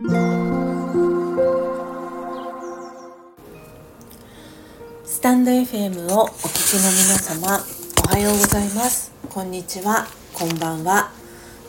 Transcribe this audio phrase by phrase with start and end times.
[0.00, 0.06] ス
[5.20, 7.58] タンド FM をお聞きの皆様
[8.06, 9.10] おはようございます。
[9.28, 10.06] こんにちは。
[10.34, 11.10] こんばんは。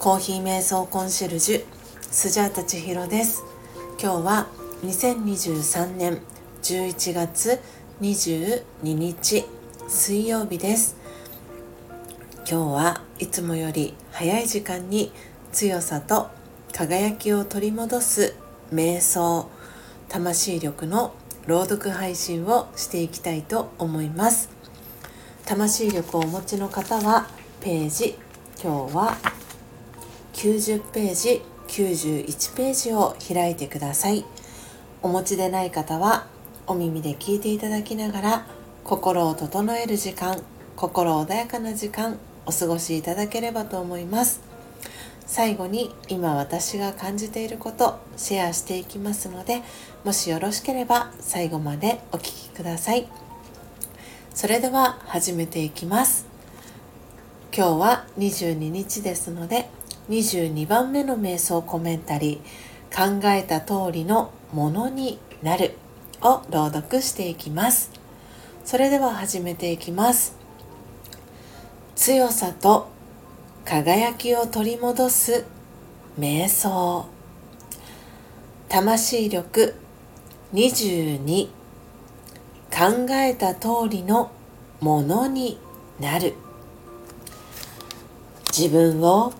[0.00, 1.64] コーヒー瞑想コンシェルジュ
[2.00, 3.44] スジャータ千尋です。
[4.02, 4.48] 今日は
[4.82, 6.18] 2023年
[6.64, 7.60] 11月
[8.00, 9.44] 22日
[9.86, 10.96] 水曜日です。
[12.38, 15.12] 今日はいつもより早い時間に
[15.52, 16.34] 強さと
[16.76, 18.34] 輝きを取り戻す
[18.70, 19.48] 瞑想
[20.10, 21.14] 魂力の
[21.46, 24.50] 朗読配信をしていきたいと思います。
[25.46, 27.30] 魂力をお持ちの方は
[27.62, 28.18] ページ
[28.62, 29.16] 今日は
[30.34, 34.26] 90ページ91ページを開いてください。
[35.02, 36.26] お持ちでない方は
[36.66, 38.46] お耳で聞いていただきながら
[38.84, 40.42] 心を整える時間
[40.76, 44.45] 心穏やかな時間お過ごしいただければと思います。
[45.36, 49.60] 最後に今私が感じていることシェアしていきますので
[50.02, 53.06] もしよろしければ最後までお聴きください。
[54.32, 56.24] それでは始めていきます。
[57.54, 59.68] 今日は22日ですので
[60.08, 65.74] 22番目の瞑想コメンタリー考えた通りのものになる
[66.22, 67.90] を朗読していきます。
[68.64, 70.34] それでは始めていきます。
[71.94, 72.95] 強さと
[73.66, 75.44] 輝きを取り戻す
[76.20, 77.06] 瞑想。
[78.68, 79.74] 魂力
[80.54, 81.48] 22
[82.70, 84.30] 考えた通りの
[84.80, 85.58] ものに
[85.98, 86.34] なる。
[88.56, 89.32] 自分を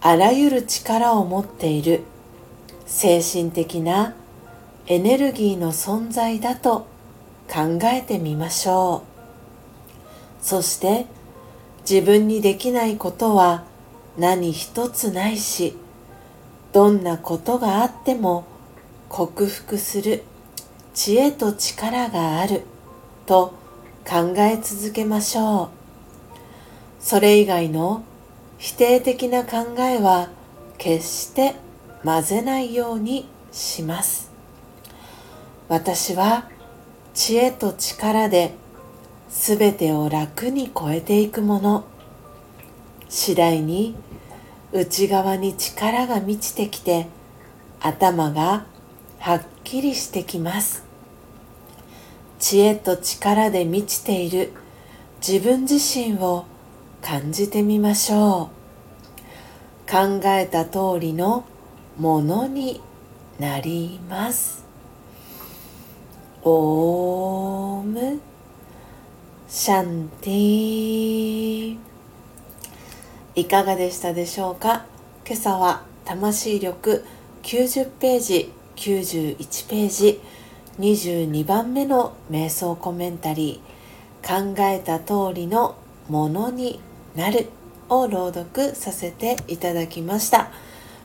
[0.00, 2.02] あらゆる力を持っている。
[2.84, 4.16] 精神的な
[4.88, 6.88] エネルギーの存在だと
[7.48, 9.04] 考えてみましょ
[10.42, 10.44] う。
[10.44, 11.06] そして
[11.88, 13.64] 自分にできないことは
[14.18, 15.76] 何一つないし
[16.72, 18.44] どんなことがあっても
[19.08, 20.24] 克服する
[20.94, 22.62] 知恵と力がある
[23.24, 23.54] と
[24.04, 25.68] 考え続けましょう。
[26.98, 28.02] それ以外の
[28.58, 30.30] 否定的な考えは
[30.78, 31.54] 決して
[32.04, 34.30] 混ぜないようにします。
[35.68, 36.48] 私は
[37.14, 38.54] 知恵と力で
[39.28, 41.84] 全てを楽に超えていくもの。
[43.08, 43.94] 次第に
[44.72, 47.06] 内側に力が満ちてきて
[47.80, 48.66] 頭が
[49.18, 50.84] はっきりしてきます。
[52.38, 54.52] 知恵と力で満ちている。
[55.26, 56.44] 自分自身を
[57.02, 58.50] 感じてみましょ
[59.88, 59.90] う。
[59.90, 61.44] 考えた通りの
[61.98, 62.80] ものに
[63.38, 64.64] なります。
[66.42, 68.20] オーム。
[69.48, 71.76] シャンティ
[73.36, 74.86] いかがでしたでしょうか？
[75.24, 77.04] 今朝は魂力
[77.44, 80.20] 90ページ91ページ
[80.80, 85.76] 22番目の瞑想コメンタリー考えた通りの
[86.08, 86.80] ものに
[87.14, 87.46] なる
[87.88, 90.50] を朗読させていただきました。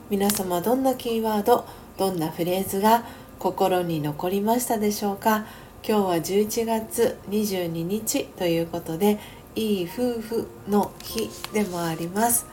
[0.09, 1.65] 皆様どんなキーワード
[1.99, 3.05] どんなフレーズが
[3.37, 5.45] 心に残りましたでしょうか？
[5.83, 9.17] 今日は11月22日ということで
[9.55, 12.45] いい夫婦の日でもあります、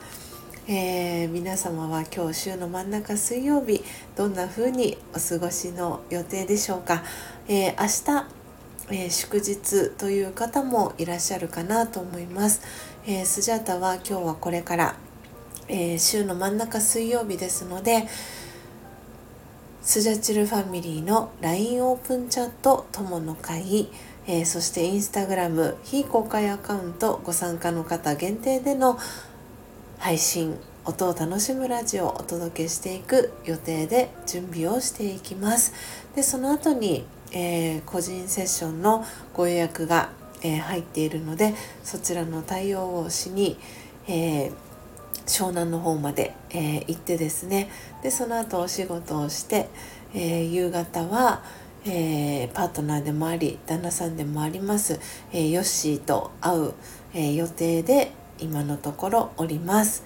[0.67, 3.83] えー、皆様は今日週の真ん中水曜日
[4.15, 7.03] どんな風にお過ごしの予定でしょうか、
[7.47, 12.61] えー、明日、えー、祝日という方もいらっしゃるかなと思います、
[13.05, 14.95] えスジャータは今日はこれから、
[15.67, 18.07] え週の真ん中水曜日ですので
[19.81, 23.89] スジャチルファミリーの LINE オープンチャット友の会、
[24.27, 28.99] えー、そしてインスタグラム非公開アカウントご参加の方限定での
[29.97, 35.73] 配信音を楽しむラジオをお届けしていく予定で準備をしていきます。
[36.13, 40.09] でその後に、えー、個人セッションのご予約が、
[40.43, 43.57] えー、入っているのでそちらの対応をしに、
[44.07, 44.68] えー
[45.29, 47.69] 湘南の方まで、えー、行ってですね
[48.01, 49.69] でその後お仕事をして、
[50.13, 51.43] えー、夕方は、
[51.85, 54.99] えー、パートナーでもあり旦那さんでもあります、
[55.31, 56.73] えヨッシーと会う、
[57.13, 60.03] え予定で今のところおります。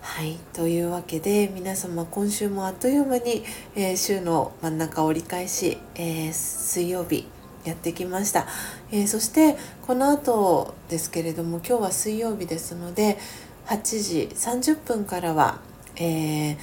[0.00, 3.44] はいというわけで皆様今週もあっという間に、
[3.76, 7.26] え週の真ん中折り返し、え水曜日
[7.64, 8.46] やってきました、
[8.90, 9.56] えそして
[9.86, 13.18] この後ですけれども今日は水曜日ですので
[13.66, 15.58] 8時30分からは、
[15.96, 16.56] えー、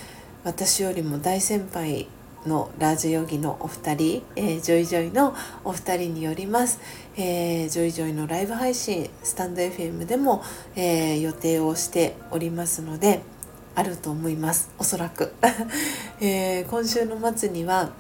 [0.44, 2.08] 私よりも大先輩
[2.46, 6.80] のラージヨギのお二人、えー、ジョイジョイのお二人によります、
[7.16, 10.44] えー、ジョイジョイのライブ配信スタンド FM でも、
[10.76, 13.22] えー、予定をしておりますので
[13.76, 14.70] あると思います。
[14.80, 15.34] おそらく、
[16.20, 17.92] えー、今週の末には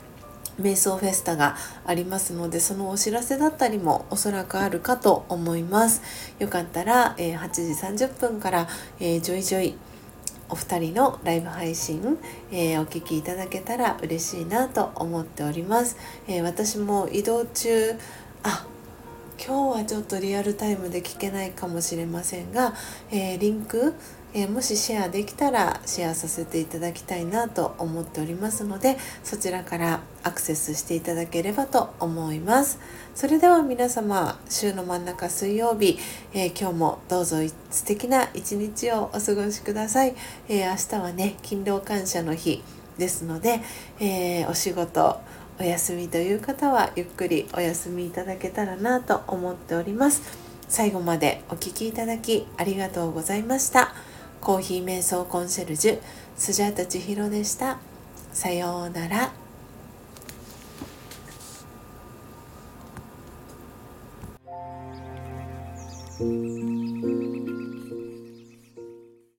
[0.59, 1.55] 瞑想フェスタが
[1.85, 6.01] ありますのでそのお知らせだったりもおそらくあるかと思います。
[6.39, 8.67] よかったら、えー、8時30分から、
[8.99, 9.75] えー、ジョイジョイ
[10.49, 12.17] お二人のライブ配信、
[12.51, 15.95] えー、お聞きいただけたら嬉しいなと思っております、
[16.27, 17.93] え私も移動中
[18.43, 18.65] あ
[19.43, 22.75] 今日はちょっとリアルタイムで聞けないかもしれませんが、
[23.11, 23.95] えリンク
[24.33, 32.79] えー、もしシェアできたらシェアさせていただきたいなと思っておりますのでそちらからアクセスしていただければと思います。
[33.13, 35.97] それでは皆様週の真ん中水曜日、
[36.33, 37.37] えー、今日もどうぞ
[37.71, 40.15] 素敵な一日をお過ごしください、
[40.47, 42.63] えー、明日はね勤労感謝の日
[42.97, 43.61] ですので、
[43.99, 45.19] えお仕事
[45.61, 50.23] お休みという方はゆっくりお休みいただけたらなと思っております。
[50.67, 53.93] 最後までお聴きいただきありがとうございました。
[54.41, 55.99] コーヒー瞑想コンシェルジュ
[56.35, 57.77] スジャータ千尋でした。
[58.33, 59.33] さようなら「